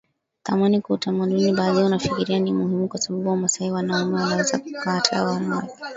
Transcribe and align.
thamani 0.43 0.81
kwa 0.81 0.93
utamaduni 0.95 1.53
Baadhi 1.53 1.83
wanafikiria 1.83 2.39
ni 2.39 2.53
muhimu 2.53 2.87
kwa 2.87 2.99
sababu 3.01 3.29
Wamasai 3.29 3.71
wanaume 3.71 4.15
wanaweza 4.21 4.61
wakakataa 4.75 5.25
mwanamke 5.25 5.73